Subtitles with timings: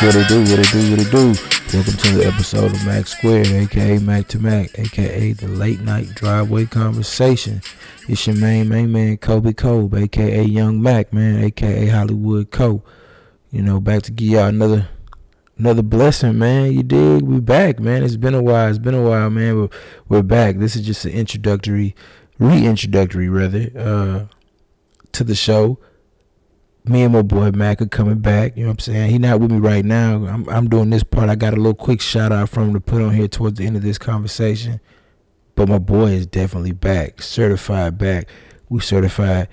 [0.00, 1.76] What it do, what it do, what it do.
[1.76, 6.14] Welcome to the episode of Mack Squared, aka Mac to Mac, aka the late night
[6.14, 7.60] driveway conversation.
[8.08, 12.82] It's your main, main man, Kobe Kobe, aka Young Mac, man, aka Hollywood Co.
[13.50, 14.88] You know, back to give y'all another
[15.58, 16.72] another blessing, man.
[16.72, 17.20] You dig?
[17.20, 18.02] We back, man.
[18.02, 18.70] It's been a while.
[18.70, 19.54] It's been a while, man.
[19.54, 19.68] We're,
[20.08, 20.56] we're back.
[20.56, 21.94] This is just an introductory,
[22.38, 24.26] reintroductory rather, uh,
[25.12, 25.78] to the show
[26.84, 28.56] me and my boy Mac are coming back.
[28.56, 29.10] You know what I'm saying?
[29.10, 30.24] He not with me right now.
[30.26, 31.28] I'm I'm doing this part.
[31.28, 33.66] I got a little quick shout out from him to put on here towards the
[33.66, 34.80] end of this conversation.
[35.54, 38.28] But my boy is definitely back, certified back.
[38.68, 39.48] We certified.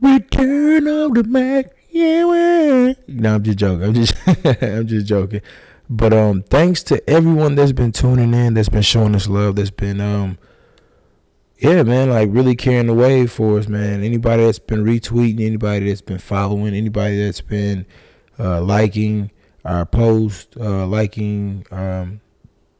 [0.00, 1.72] Return of the Mac.
[1.90, 2.96] Yeah, man.
[3.06, 3.84] No, I'm just joking.
[3.84, 4.14] I'm just
[4.62, 5.42] I'm just joking.
[5.90, 9.70] But um, thanks to everyone that's been tuning in, that's been showing us love, that's
[9.70, 10.38] been um
[11.58, 14.04] yeah, man, like really carrying the wave for us, man.
[14.04, 17.84] Anybody that's been retweeting, anybody that's been following, anybody that's been
[18.38, 19.32] uh, liking
[19.64, 22.20] our post, uh, liking um,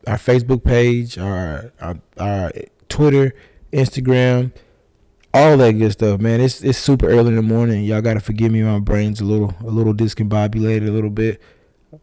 [0.07, 2.53] our Facebook page, our, our, our
[2.89, 3.35] Twitter,
[3.73, 4.53] Instagram,
[5.35, 6.41] all that good stuff, man.
[6.41, 7.85] It's it's super early in the morning.
[7.85, 8.63] Y'all gotta forgive me.
[8.63, 11.43] My brain's a little a little discombobulated a little bit.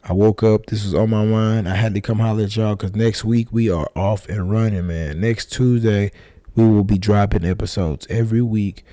[0.04, 0.66] I woke up.
[0.66, 1.70] This was on my mind.
[1.70, 4.88] I had to come holler at y'all because next week we are off and running,
[4.88, 5.22] man.
[5.22, 6.12] Next Tuesday
[6.56, 8.84] we will be dropping episodes every week,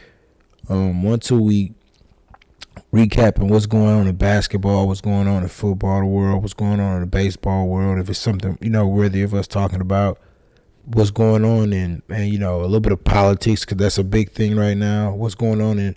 [0.68, 1.72] um, once a week,
[2.92, 6.80] recapping what's going on in basketball, what's going on in football the world, what's going
[6.80, 7.98] on in the baseball world.
[7.98, 10.18] If it's something you know worthy of us talking about,
[10.84, 14.04] what's going on in and you know a little bit of politics because that's a
[14.04, 15.12] big thing right now.
[15.12, 15.96] What's going on in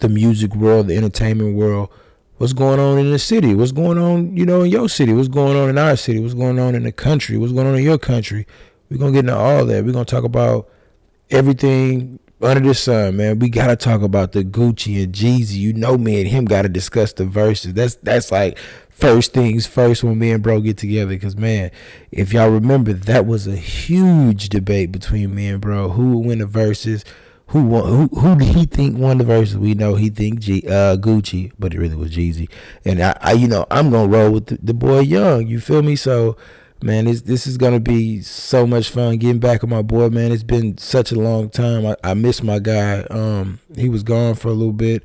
[0.00, 1.90] the music world, the entertainment world.
[2.38, 3.54] What's going on in the city?
[3.54, 5.12] What's going on, you know, in your city?
[5.12, 6.18] What's going on in our city?
[6.18, 7.38] What's going on in the country?
[7.38, 8.46] What's going on in your country?
[8.90, 9.84] We're gonna get into all that.
[9.84, 10.68] We're gonna talk about
[11.34, 13.38] everything under the sun, man.
[13.38, 15.56] We gotta talk about the Gucci and Jeezy.
[15.56, 17.74] You know, me and him gotta discuss the verses.
[17.74, 18.58] That's that's like
[18.90, 21.16] first things first when me and bro get together.
[21.18, 21.70] Cause man,
[22.10, 25.90] if y'all remember, that was a huge debate between me and bro.
[25.90, 27.04] Who would win the verses?
[27.48, 29.56] Who won, who who did he think won the verses?
[29.56, 32.48] We know he think G, uh, Gucci, but it really was Jeezy.
[32.84, 35.46] And I, I, you know, I'm gonna roll with the, the boy Young.
[35.46, 35.94] You feel me?
[35.94, 36.36] So
[36.84, 40.30] man, this this is gonna be so much fun getting back with my boy, man.
[40.30, 41.86] It's been such a long time.
[41.86, 43.00] I, I miss my guy.
[43.10, 45.02] Um, he was gone for a little bit,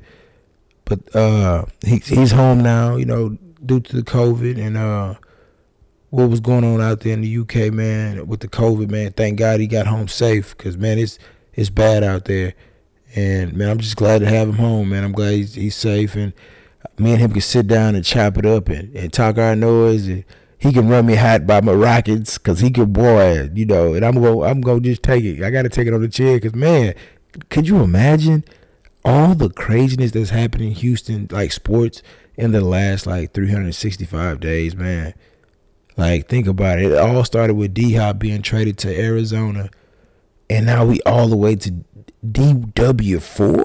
[0.84, 2.96] but uh, he, he's home now.
[2.96, 5.14] You know, due to the COVID and uh,
[6.10, 9.12] what was going on out there in the UK, man, with the COVID, man.
[9.12, 11.18] Thank God he got home safe, cause man, it's
[11.54, 12.54] it's bad out there.
[13.16, 15.02] And man, I'm just glad to have him home, man.
[15.02, 16.32] I'm glad he's, he's safe and
[16.98, 20.06] me and him can sit down and chop it up and, and talk our noise
[20.06, 20.24] and
[20.60, 24.04] he can run me hot by my rockets because he can boy, you know, and
[24.04, 25.42] I'm going I'm gonna just take it.
[25.42, 26.94] I gotta take it on the chin because man,
[27.48, 28.44] could you imagine
[29.02, 32.02] all the craziness that's happened in Houston, like sports,
[32.36, 35.14] in the last like 365 days, man.
[35.96, 36.92] Like think about it.
[36.92, 39.70] It all started with D Hop being traded to Arizona,
[40.48, 41.84] and now we all the way to
[42.26, 43.64] DW four.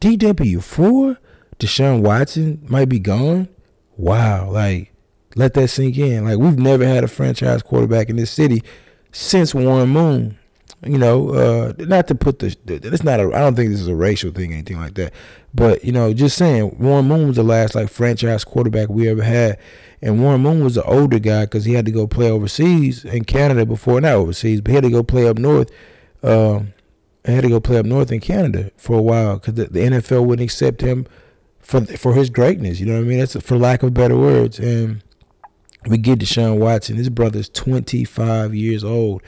[0.00, 1.18] DW four.
[1.58, 3.48] Deshaun Watson might be gone.
[3.96, 4.89] Wow, like
[5.40, 6.24] let that sink in.
[6.24, 8.62] Like we've never had a franchise quarterback in this city
[9.12, 10.38] since Warren Moon.
[10.82, 13.24] You know, uh, not to put the, it's not a.
[13.24, 15.12] I don't think this is a racial thing, anything like that.
[15.54, 19.22] But you know, just saying, Warren Moon was the last like franchise quarterback we ever
[19.22, 19.58] had,
[20.00, 23.24] and Warren Moon was an older guy because he had to go play overseas in
[23.24, 25.70] Canada before, not overseas, but he had to go play up north.
[26.22, 26.72] Um,
[27.26, 29.80] I had to go play up north in Canada for a while because the, the,
[29.80, 31.06] NFL wouldn't accept him
[31.60, 32.80] for for his greatness.
[32.80, 33.18] You know what I mean?
[33.18, 34.58] That's for lack of better words.
[34.58, 35.02] And
[35.86, 36.96] we get Deshaun Watson.
[36.96, 39.22] His brother's 25 years old,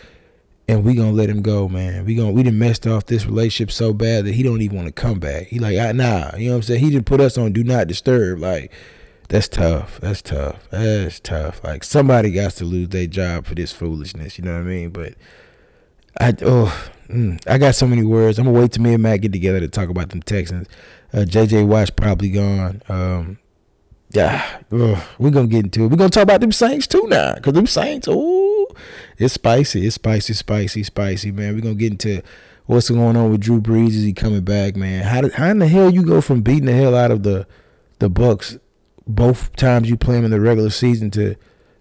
[0.68, 2.04] and we gonna let him go, man.
[2.04, 4.88] We gonna we done messed off this relationship so bad that he don't even want
[4.88, 5.48] to come back.
[5.48, 6.80] He like, ah, nah, you know what I'm saying?
[6.80, 8.40] He didn't put us on do not disturb.
[8.40, 8.72] Like,
[9.28, 10.00] that's tough.
[10.00, 10.68] That's tough.
[10.70, 11.62] That's tough.
[11.64, 14.38] Like somebody got to lose their job for this foolishness.
[14.38, 14.90] You know what I mean?
[14.90, 15.14] But
[16.20, 16.90] I oh.
[17.12, 18.38] Mm, I got so many words.
[18.38, 20.66] I'm gonna wait till me and Matt get together to talk about them Texans.
[21.12, 22.80] Uh, JJ Watt's probably gone.
[22.88, 23.38] Um,
[24.12, 25.88] yeah, we're gonna get into it.
[25.88, 28.68] We're gonna talk about them Saints too now, cause them Saints, oh,
[29.18, 31.54] it's spicy, it's spicy, spicy, spicy, man.
[31.54, 32.22] We're gonna get into
[32.66, 33.88] what's going on with Drew Brees.
[33.88, 35.04] Is he coming back, man?
[35.04, 37.46] How did, how in the hell you go from beating the hell out of the
[37.98, 38.58] the Bucs
[39.06, 41.34] both times you play them in the regular season to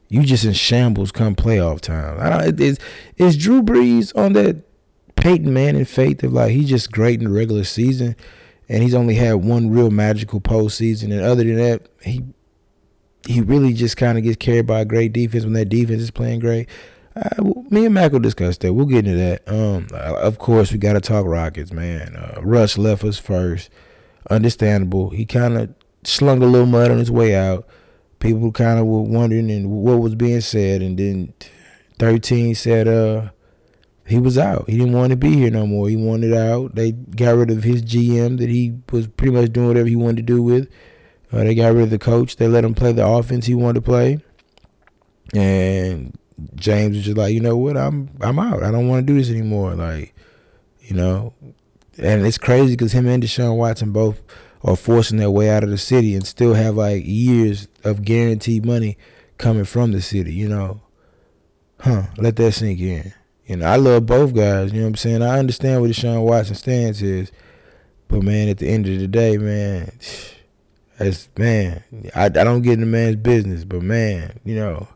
[0.07, 2.18] you just in shambles come playoff time?
[2.19, 2.60] I don't.
[2.60, 2.80] Is
[3.18, 4.63] is Drew Brees on that
[5.16, 8.16] Peyton Manning faith of like he's just great in the regular season?
[8.72, 11.12] And he's only had one real magical postseason.
[11.12, 12.24] And other than that, he
[13.28, 16.10] he really just kind of gets carried by a great defense when that defense is
[16.10, 16.68] playing great.
[17.16, 18.74] Uh, me and Mac will discuss that.
[18.74, 19.48] We'll get into that.
[19.48, 22.16] Um, uh, of course, we got to talk Rockets, man.
[22.16, 23.70] Uh, Russ left us first.
[24.30, 25.10] Understandable.
[25.10, 27.68] He kind of slung a little mud on his way out,
[28.20, 31.34] people kind of were wondering and what was being said, and then
[32.00, 33.30] 13 said uh
[34.06, 34.69] he was out.
[34.69, 35.88] He didn't want to be here no more.
[35.88, 36.75] He wanted out.
[36.75, 40.18] They got rid of his GM that he was pretty much doing whatever he wanted
[40.18, 40.69] to do with.
[41.31, 42.36] Uh, they got rid of the coach.
[42.36, 44.19] They let him play the offense he wanted to play.
[45.33, 46.18] And
[46.56, 48.63] James was just like, you know what, I'm I'm out.
[48.63, 49.75] I don't want to do this anymore.
[49.75, 50.13] Like,
[50.81, 51.33] you know,
[51.98, 54.21] and it's crazy because him and Deshaun Watson both
[54.63, 58.65] are forcing their way out of the city and still have like years of guaranteed
[58.65, 58.98] money
[59.38, 60.33] coming from the city.
[60.33, 60.81] You know,
[61.80, 62.07] huh?
[62.18, 63.13] Let that sink in.
[63.51, 64.71] You know, I love both guys.
[64.71, 65.21] You know what I'm saying?
[65.21, 67.33] I understand what Deshaun Watson stance is,
[68.07, 69.92] but man, at the end of the day, man,
[70.98, 71.83] as man,
[72.15, 74.88] I I don't get in the man's business, but man, you know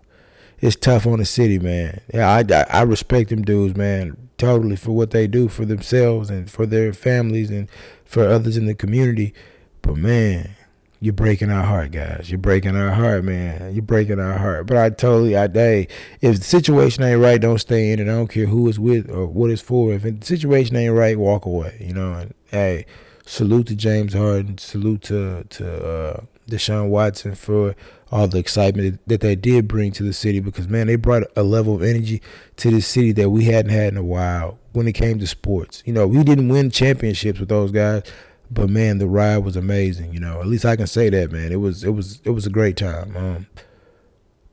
[0.60, 2.00] it's tough on the city, man.
[2.14, 6.30] Yeah, I, I, I respect them dudes, man, totally for what they do for themselves
[6.30, 7.68] and for their families and
[8.06, 9.34] for others in the community.
[9.82, 10.56] But man,
[11.00, 12.30] you're breaking our heart, guys.
[12.30, 13.74] You're breaking our heart, man.
[13.74, 14.68] You're breaking our heart.
[14.68, 15.88] But I totally, I, hey,
[16.22, 18.04] if the situation ain't right, don't stay in it.
[18.04, 19.94] I don't care who it's with or what it's for.
[19.94, 21.78] If the situation ain't right, walk away.
[21.80, 22.14] You know.
[22.14, 22.86] And hey,
[23.26, 24.58] salute to James Harden.
[24.58, 27.76] Salute to to uh, Deshaun Watson for
[28.12, 31.44] all the excitement that they did bring to the city because man, they brought a
[31.44, 32.22] level of energy
[32.58, 35.82] to the city that we hadn't had in a while when it came to sports.
[35.86, 38.04] You know, we didn't win championships with those guys,
[38.52, 40.14] but man, the ride was amazing.
[40.14, 41.52] You know, at least I can say that, man.
[41.52, 43.16] It was it was it was a great time.
[43.18, 43.48] Um,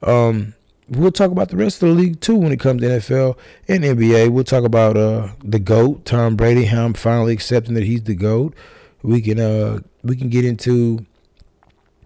[0.03, 0.55] um,
[0.89, 3.85] we'll talk about the rest of the league too when it comes to NFL and
[3.85, 4.31] NBA.
[4.31, 8.15] We'll talk about uh the goat Tom Brady, how I'm finally accepting that he's the
[8.15, 8.55] goat.
[9.03, 11.05] We can uh we can get into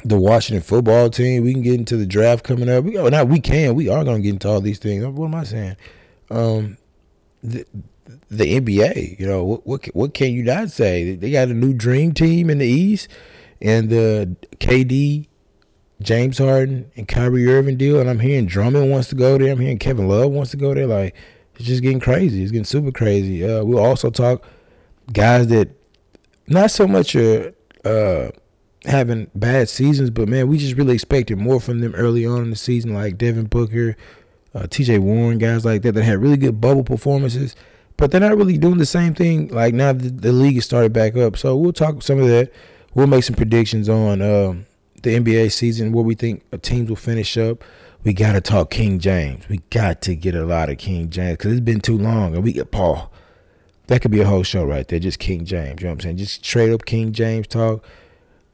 [0.04, 1.44] the Washington football team.
[1.44, 2.84] We can get into the draft coming up.
[2.84, 3.74] We, oh, now we can.
[3.74, 5.04] We are to get into all these things.
[5.04, 5.76] What am I saying?
[6.30, 6.76] Um,
[7.42, 7.64] the,
[8.30, 9.18] the NBA.
[9.18, 9.66] You know what?
[9.66, 11.16] What, what can you not say?
[11.16, 13.08] They got a new dream team in the East,
[13.60, 15.26] and the KD,
[16.00, 18.00] James Harden, and Kyrie Irving deal.
[18.00, 19.52] And I'm hearing Drummond wants to go there.
[19.52, 20.86] I'm hearing Kevin Love wants to go there.
[20.86, 21.14] Like
[21.54, 22.42] it's just getting crazy.
[22.42, 23.44] It's getting super crazy.
[23.44, 24.44] Uh, we'll also talk
[25.12, 25.70] guys that
[26.46, 27.54] not so much a.
[27.84, 28.30] Uh,
[28.86, 32.50] having bad seasons, but man, we just really expected more from them early on in
[32.50, 33.96] the season, like Devin Booker,
[34.54, 34.98] uh, T.J.
[34.98, 37.54] Warren, guys like that that had really good bubble performances.
[37.96, 39.48] But they're not really doing the same thing.
[39.48, 42.52] Like now, the, the league has started back up, so we'll talk some of that.
[42.94, 44.66] We'll make some predictions on um,
[45.02, 47.64] the NBA season, where we think teams will finish up.
[48.04, 49.48] We got to talk King James.
[49.48, 52.44] We got to get a lot of King James because it's been too long, and
[52.44, 53.10] we get Paul.
[53.88, 55.80] That could be a whole show right there, just King James.
[55.80, 56.16] You know what I'm saying?
[56.18, 57.84] Just straight up King James talk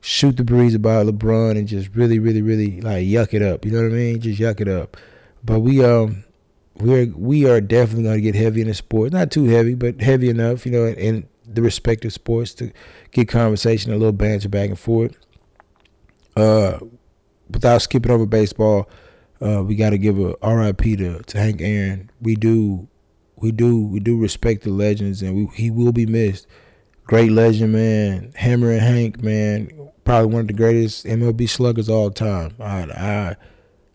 [0.03, 3.65] shoot the breeze about LeBron and just really, really, really like yuck it up.
[3.65, 4.21] You know what I mean?
[4.21, 4.97] Just yuck it up.
[5.43, 6.25] But we um
[6.83, 9.13] we're we are definitely gonna get heavy in the sport.
[9.13, 12.73] Not too heavy, but heavy enough, you know, in the respective sports to
[13.11, 15.17] get conversation, a little banter back and forth.
[16.37, 16.79] Uh
[17.51, 18.89] without skipping over baseball,
[19.41, 22.11] uh, we gotta give a RIP to, to Hank Aaron.
[22.21, 22.89] We do
[23.37, 26.47] we do we do respect the legends and we, he will be missed.
[27.05, 28.33] Great legend, man.
[28.37, 32.55] Hammerin' Hank, man probably one of the greatest MLB sluggers all time.
[32.61, 33.37] I, I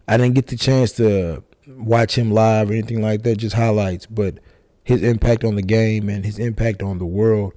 [0.07, 4.05] I didn't get the chance to watch him live or anything like that, just highlights.
[4.05, 4.39] But
[4.83, 7.53] his impact on the game and his impact on the world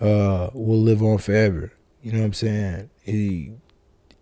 [0.00, 1.72] uh, will live on forever.
[2.02, 2.90] You know what I'm saying?
[3.02, 3.52] He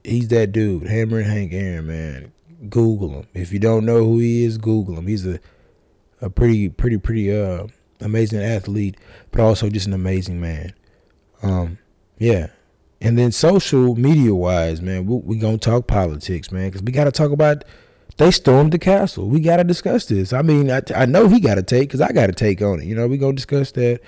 [0.05, 2.33] he's that dude, Hammerin' Hank Aaron, man.
[2.69, 3.27] Google him.
[3.35, 5.07] If you don't know who he is, Google him.
[5.07, 5.41] He's a
[6.21, 7.67] a pretty pretty pretty uh
[8.01, 8.97] amazing athlete,
[9.31, 10.73] but also just an amazing man.
[11.43, 11.79] Um,
[12.19, 12.49] yeah,
[13.01, 17.11] and then social media wise, man, we, we gonna talk politics, man, because we gotta
[17.11, 17.65] talk about
[18.17, 19.29] they stormed the castle.
[19.29, 20.33] We gotta discuss this.
[20.33, 22.81] I mean, I, I know he got to take because I got to take on
[22.81, 22.87] it.
[22.87, 24.01] You know, we gonna discuss that.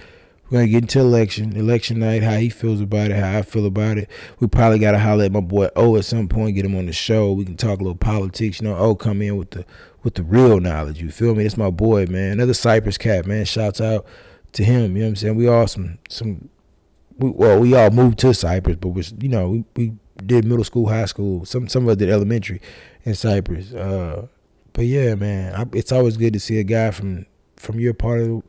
[0.44, 3.66] We're gonna get into election, election night, how he feels about it, how I feel
[3.66, 4.10] about it.
[4.40, 6.92] We probably gotta holler at my boy O at some point, get him on the
[6.92, 7.32] show.
[7.32, 8.60] We can talk a little politics.
[8.60, 9.64] You know, O come in with the
[10.02, 11.00] with the real knowledge.
[11.00, 11.44] You feel me?
[11.44, 12.32] That's my boy, man.
[12.32, 13.46] Another Cypress cat, man.
[13.46, 14.06] Shouts out
[14.52, 14.96] to him.
[14.96, 15.36] You know what I'm saying?
[15.36, 16.50] We all some some
[17.18, 19.92] we, well, we all moved to Cypress, but was you know we, we
[20.24, 21.44] did middle school, high school.
[21.44, 22.60] Some some of us did elementary
[23.04, 23.72] in Cypress.
[23.72, 24.26] Uh,
[24.72, 28.20] but yeah, man, I, it's always good to see a guy from from your part
[28.20, 28.42] of the,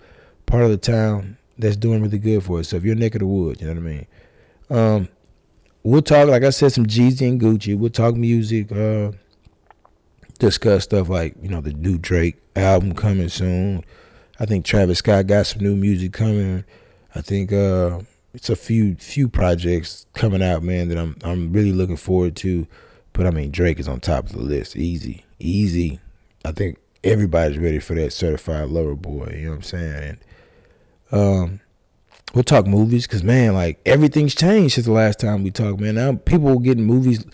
[0.46, 2.70] part of the town that's doing really good for us.
[2.70, 4.08] So if you're neck of the woods, you know what I mean.
[4.70, 5.10] Um,
[5.84, 7.78] we'll talk, like I said, some Jeezy and Gucci.
[7.78, 8.72] We'll talk music.
[8.72, 9.12] Uh,
[10.40, 13.84] discuss stuff like you know the new Drake album coming soon.
[14.40, 16.66] I think Travis Scott got some new music coming.
[17.14, 17.54] I think.
[17.54, 18.00] Uh,
[18.36, 22.68] it's a few few projects coming out, man, that I'm I'm really looking forward to.
[23.16, 26.00] But I mean, Drake is on top of the list, easy, easy.
[26.44, 29.34] I think everybody's ready for that certified lover boy.
[29.38, 30.18] You know what I'm saying?
[31.12, 31.60] And, um,
[32.34, 35.96] we'll talk movies because man, like everything's changed since the last time we talked, man.
[35.96, 37.26] Now people getting movies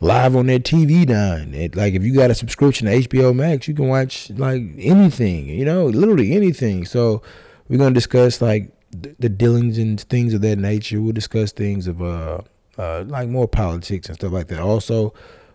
[0.00, 1.54] live on their TV down.
[1.54, 5.48] It, like if you got a subscription to HBO Max, you can watch like anything,
[5.48, 6.84] you know, literally anything.
[6.84, 7.22] So
[7.68, 11.00] we're gonna discuss like the, the dealings and things of that nature.
[11.00, 12.40] We'll discuss things of uh,
[12.78, 14.60] uh like more politics and stuff like that.
[14.60, 15.12] Also,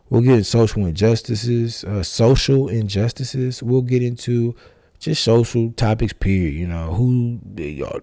[0.10, 3.64] we'll get into social injustices, uh, social injustices.
[3.64, 4.56] We'll get into
[5.00, 6.14] just social topics.
[6.14, 6.54] Period.
[6.54, 7.40] You know, who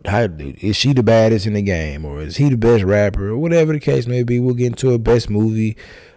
[0.06, 3.38] how, is she the baddest in the game, or is he the best rapper, or
[3.38, 4.40] whatever the case may be.
[4.40, 5.76] We'll get into a best movie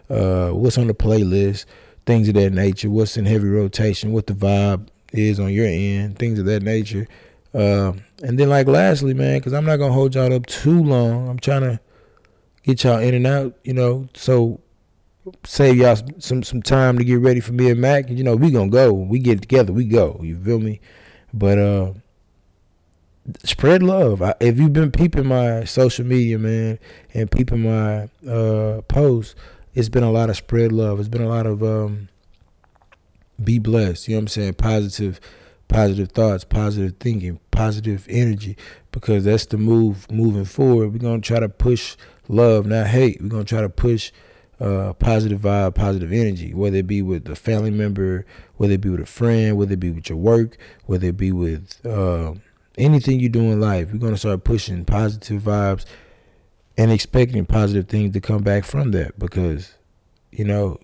[0.09, 1.65] uh, what's on the playlist,
[2.05, 6.17] things of that nature, what's in heavy rotation, what the vibe is on your end,
[6.17, 7.07] things of that nature.
[7.53, 7.93] Uh,
[8.23, 11.29] and then, like, lastly, man, because I'm not to hold y'all up too long.
[11.29, 11.79] I'm trying to
[12.63, 14.59] get y'all in and out, you know, so
[15.45, 18.09] save y'all some some time to get ready for me and Mac.
[18.09, 18.91] You know, we gonna go.
[18.91, 20.19] We get together, we go.
[20.21, 20.81] You feel me?
[21.33, 21.93] But uh
[23.43, 24.21] spread love.
[24.21, 26.79] I, if you've been peeping my social media, man,
[27.13, 29.35] and peeping my uh posts,
[29.73, 30.99] it's been a lot of spread love.
[30.99, 32.09] It's been a lot of um,
[33.43, 34.07] be blessed.
[34.07, 34.53] You know what I'm saying?
[34.55, 35.19] Positive,
[35.73, 38.55] positive thoughts, positive thinking, positive energy.
[38.91, 40.93] Because that's the move moving forward.
[40.93, 43.21] We're gonna try to push love, not hate.
[43.21, 44.11] We're gonna try to push
[44.59, 46.53] uh, positive vibe, positive energy.
[46.53, 48.25] Whether it be with a family member,
[48.57, 51.31] whether it be with a friend, whether it be with your work, whether it be
[51.31, 52.33] with uh,
[52.77, 53.91] anything you do in life.
[53.91, 55.85] We're gonna start pushing positive vibes
[56.77, 59.73] and expecting positive things to come back from that because
[60.31, 60.79] you know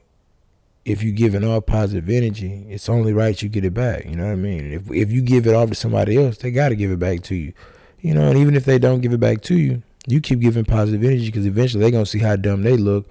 [0.85, 4.25] if you it all positive energy it's only right you get it back you know
[4.25, 6.75] what i mean if if you give it off to somebody else they got to
[6.75, 7.53] give it back to you
[7.99, 10.65] you know and even if they don't give it back to you you keep giving
[10.65, 13.07] positive energy because eventually they're gonna see how dumb they look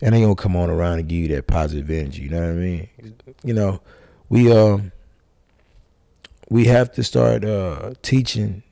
[0.00, 2.48] and they gonna come on around and give you that positive energy you know what
[2.48, 2.88] i mean
[3.44, 3.80] you know
[4.28, 4.90] we um
[6.48, 8.62] we have to start uh teaching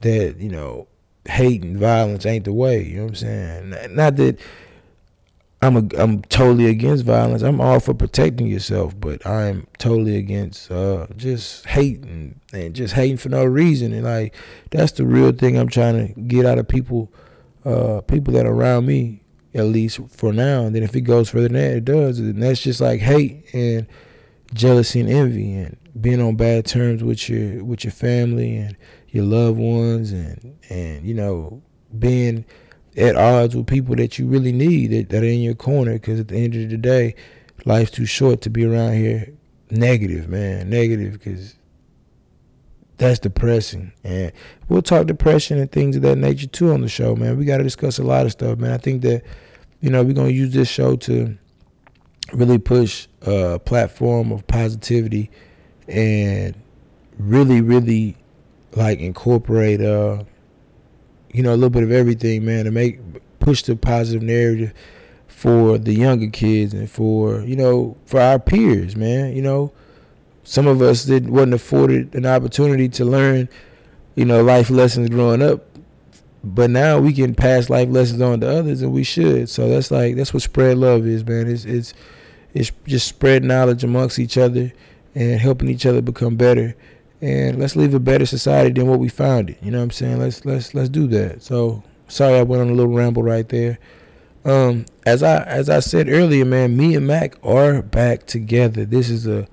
[0.00, 0.86] that you know
[1.28, 2.82] hate and violence ain't the way.
[2.82, 3.94] You know what I'm saying?
[3.94, 4.38] Not that
[5.62, 7.42] I'm a, I'm totally against violence.
[7.42, 13.16] I'm all for protecting yourself, but I'm totally against uh, just hating and just hating
[13.16, 13.92] for no reason.
[13.92, 14.34] And like
[14.70, 17.12] that's the real thing I'm trying to get out of people,
[17.64, 19.22] uh, people that are around me,
[19.54, 20.66] at least for now.
[20.66, 22.18] And then if it goes further than that, it does.
[22.18, 23.86] And that's just like hate and
[24.52, 28.76] jealousy and envy and being on bad terms with your with your family and
[29.08, 31.62] your loved ones and and you know
[31.98, 32.44] being
[32.96, 36.20] at odds with people that you really need that, that are in your corner because
[36.20, 37.14] at the end of the day
[37.64, 39.28] life's too short to be around here
[39.70, 41.56] negative man negative because
[42.98, 43.92] that's depressing.
[44.04, 44.32] And
[44.68, 47.36] we'll talk depression and things of that nature too on the show man.
[47.36, 48.72] We got to discuss a lot of stuff man.
[48.72, 49.22] I think that
[49.80, 51.36] you know we're going to use this show to
[52.32, 55.30] really push a platform of positivity
[55.88, 56.54] and
[57.18, 58.16] really really
[58.74, 60.24] like incorporate uh
[61.36, 62.98] you know a little bit of everything man to make
[63.38, 64.72] push the positive narrative
[65.26, 69.72] for the younger kids and for you know for our peers man you know.
[70.48, 73.48] Some of us didn't wasn't afforded an opportunity to learn
[74.14, 75.66] you know life lessons growing up
[76.46, 79.48] but now we can pass life lessons on to others and we should.
[79.48, 81.48] So that's like that's what spread love is man.
[81.48, 81.92] It's it's
[82.54, 84.72] it's just spread knowledge amongst each other
[85.14, 86.76] and helping each other become better
[87.20, 89.58] and let's leave a better society than what we found it.
[89.62, 90.18] You know what I'm saying?
[90.18, 91.42] Let's let's let's do that.
[91.42, 93.78] So sorry I went on a little ramble right there.
[94.44, 98.84] Um, as I as I said earlier, man, me and Mac are back together.
[98.84, 99.48] This is a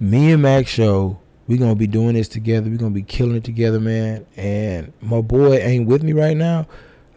[0.00, 1.20] me and Mac show.
[1.46, 2.70] We're gonna be doing this together.
[2.70, 4.26] We're gonna be killing it together, man.
[4.36, 6.66] And my boy ain't with me right now,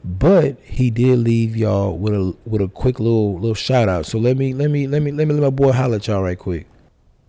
[0.04, 4.06] but he did leave y'all with a with a quick little little shout out.
[4.06, 6.22] So let me let me let me let me let my boy holler at y'all
[6.22, 6.68] right quick.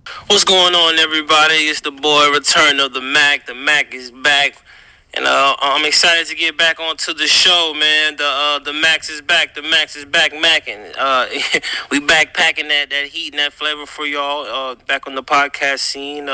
[0.09, 1.55] What's going on, everybody?
[1.69, 3.45] It's the boy Return of the Mac.
[3.45, 4.57] The Mac is back,
[5.13, 8.17] and uh, I'm excited to get back onto the show, man.
[8.17, 9.55] The uh, the Max is back.
[9.55, 10.95] The Max is back, macking.
[10.99, 11.27] Uh,
[11.91, 14.45] we back packing that that heat and that flavor for y'all.
[14.47, 16.29] Uh, back on the podcast scene.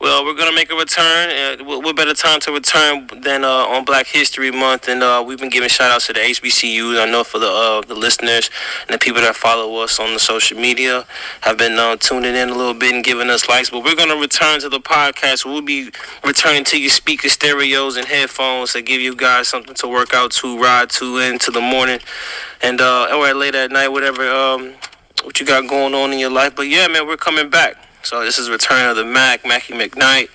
[0.00, 1.60] Uh, well, we're gonna make a return.
[1.60, 4.88] Uh, what better time to return than uh, on Black History Month?
[4.88, 7.00] And uh, we've been giving shout outs to the HBCUs.
[7.00, 8.50] I know for the uh, the listeners
[8.86, 11.04] and the people that follow us on the social media
[11.42, 13.68] have been uh, tuning in a little bit and giving us likes.
[13.70, 15.44] But we're gonna return to the podcast.
[15.44, 15.90] We'll be
[16.24, 20.32] returning to your speaker stereos and headphones to give you guys something to work out
[20.32, 22.00] to, ride to, into the morning,
[22.62, 24.72] and uh, or late at night, whatever um,
[25.24, 26.56] what you got going on in your life.
[26.56, 27.76] But yeah, man, we're coming back.
[28.02, 30.30] So this is Return of the Mac, Mackie McKnight.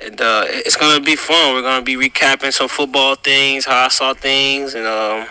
[0.00, 1.54] And uh, it's gonna be fun.
[1.54, 5.28] We're gonna be recapping some football things, how I saw things, and um,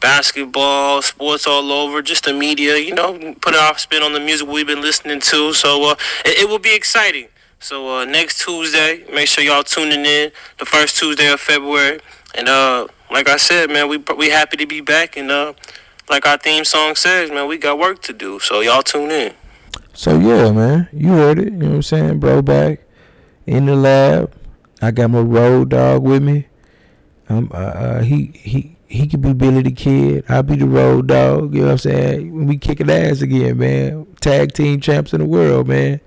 [0.00, 2.78] basketball, sports all over, just the media.
[2.78, 5.52] You know, put our spin on the music we've been listening to.
[5.52, 5.94] So uh,
[6.24, 7.28] it, it, will be exciting.
[7.58, 10.30] So uh, next Tuesday, make sure y'all tuning in.
[10.58, 12.00] The first Tuesday of February,
[12.34, 15.52] and uh, like I said, man, we we happy to be back, and uh,
[16.08, 18.38] like our theme song says, man, we got work to do.
[18.38, 19.34] So y'all tune in.
[19.92, 21.46] So yeah, man, you heard it.
[21.46, 22.42] You know what I'm saying, bro?
[22.42, 22.80] Back
[23.46, 24.34] in the lab.
[24.80, 26.48] I got my road dog with me.
[27.28, 30.24] Um, uh, uh, he he he could be Billy the Kid.
[30.28, 31.54] I'll be the road dog.
[31.54, 32.46] You know what I'm saying?
[32.46, 34.06] We kicking ass again, man.
[34.20, 36.00] Tag team champs in the world, man.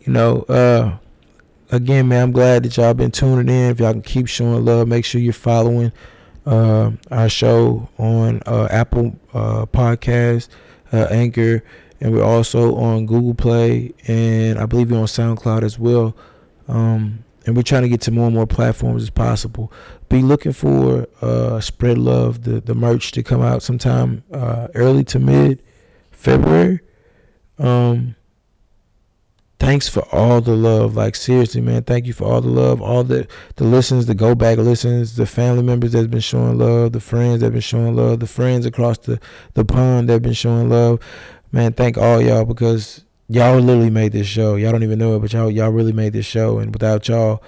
[0.00, 0.96] You know, uh,
[1.70, 3.70] again, man, I'm glad that y'all been tuning in.
[3.70, 5.92] If y'all can keep showing love, make sure you're following
[6.46, 10.48] uh, our show on uh, Apple uh, Podcast,
[10.92, 11.62] uh, Anchor,
[12.00, 16.16] and we're also on Google Play, and I believe we're on SoundCloud as well.
[16.68, 19.72] Um, and we're trying to get to more and more platforms as possible.
[20.08, 25.04] Be looking for uh, Spread Love, the, the merch to come out sometime uh, early
[25.04, 25.62] to mid
[26.10, 26.80] February.
[27.58, 28.16] Um,
[29.58, 30.96] thanks for all the love.
[30.96, 33.26] Like seriously, man, thank you for all the love, all the
[33.56, 37.40] the listens, the go back listens, the family members that's been showing love, the friends
[37.40, 39.20] that been showing love, the friends across the
[39.54, 41.00] the pond that been showing love.
[41.52, 44.56] Man, thank all y'all because y'all literally made this show.
[44.56, 46.58] Y'all don't even know it, but y'all y'all really made this show.
[46.58, 47.42] And without y'all,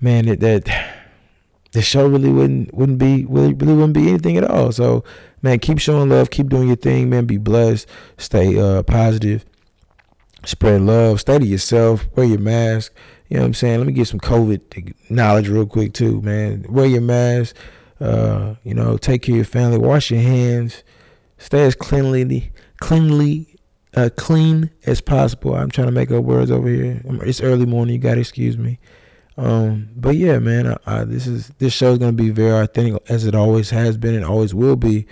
[0.00, 0.68] man, it, that
[1.72, 4.72] the show really wouldn't wouldn't be really, really wouldn't be anything at all.
[4.72, 5.04] So,
[5.42, 7.26] man, keep showing love, keep doing your thing, man.
[7.26, 9.44] Be blessed, stay uh, positive,
[10.44, 12.92] spread love, to yourself, wear your mask.
[13.28, 13.78] You know what I'm saying?
[13.78, 16.66] Let me get some COVID knowledge real quick too, man.
[16.68, 17.56] Wear your mask.
[18.00, 19.78] Uh, you know, take care of your family.
[19.78, 20.84] Wash your hands.
[21.38, 23.54] Stay as cleanly, cleanly
[23.96, 25.54] uh, clean as possible.
[25.54, 27.00] I'm trying to make up words over here.
[27.22, 27.94] It's early morning.
[27.94, 28.78] You gotta excuse me.
[29.36, 33.02] Um, but yeah, man, I, I, this is this show is gonna be very authentic
[33.08, 35.06] as it always has been and always will be.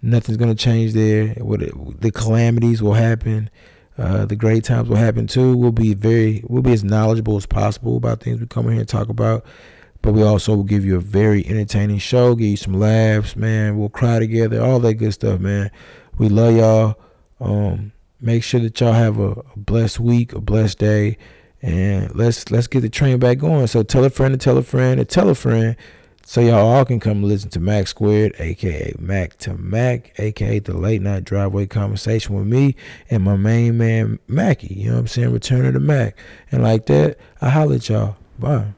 [0.00, 1.28] Nothing's gonna change there.
[1.38, 1.60] What
[2.00, 3.50] the calamities will happen.
[3.96, 5.56] Uh, the great times will happen too.
[5.56, 8.80] We'll be very, we'll be as knowledgeable as possible about things we come in here
[8.80, 9.44] and talk about.
[10.02, 13.76] But we also will give you a very entertaining show, give you some laughs, man.
[13.76, 15.72] We'll cry together, all that good stuff, man.
[16.18, 16.98] We love y'all.
[17.40, 21.18] Um, Make sure that y'all have a, a blessed week, a blessed day,
[21.62, 23.68] and let's let's get the train back going.
[23.68, 25.76] So tell a friend to tell a friend to tell a friend,
[26.24, 30.76] so y'all all can come listen to Mack Squared, aka Mac to Mac, aka the
[30.76, 32.74] late night driveway conversation with me
[33.08, 34.74] and my main man Mackie.
[34.74, 35.32] You know what I'm saying?
[35.32, 36.18] Return of the Mac,
[36.50, 38.16] and like that, I holler at y'all.
[38.36, 38.72] Bye.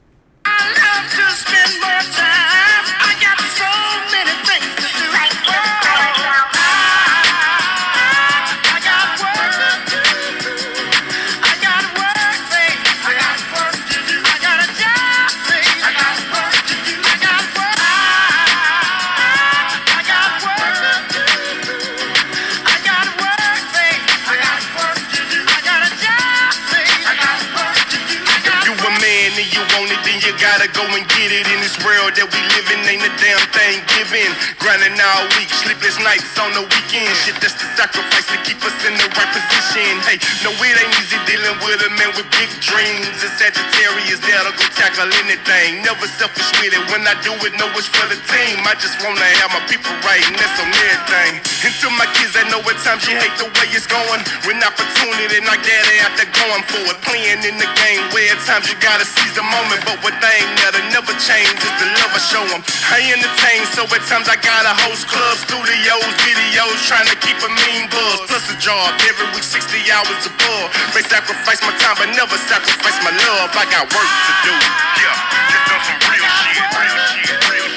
[30.37, 32.79] Go and get it in this world that we live in.
[32.87, 34.29] Ain't a damn thing given.
[34.61, 37.11] Grinding all week, sleepless nights on the weekend.
[37.23, 39.99] Shit, that's the sacrifice to keep us in the right position.
[40.07, 43.17] Hey, no, it ain't easy dealing with a man with big dreams.
[43.19, 45.83] A Sagittarius that'll go tackle anything.
[45.83, 46.83] Never selfish with it.
[46.93, 48.63] When I do it, know it's for the team.
[48.63, 51.43] I just wanna have my people right, and that's on everything.
[51.67, 54.21] And to my kids, I know at times you hate the way it's going.
[54.47, 55.41] When opportunity
[55.91, 56.97] they out there going for it.
[57.03, 59.81] Playing in the game where at times you gotta seize the moment.
[59.83, 62.61] But one thing that'll never change is the love I show them.
[62.93, 67.49] I entertain, so at times I gotta host clubs, studios, videos, trying to keep a
[67.49, 68.29] mean buzz.
[68.29, 70.69] Plus a job every week, 60 hours above.
[70.93, 73.49] May sacrifice my time, but never sacrifice my love.
[73.57, 74.53] I got work to do.
[75.01, 75.17] Yeah,
[75.49, 77.70] just on some real shit, real shit, real shit.